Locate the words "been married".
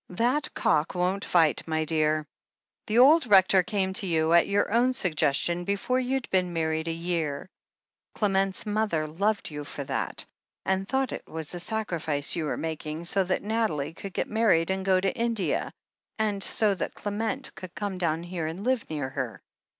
6.31-6.87